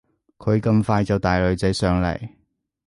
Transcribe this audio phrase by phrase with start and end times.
[0.39, 2.29] 佢咁快就帶女仔上嚟